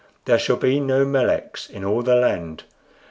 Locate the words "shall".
0.39-0.55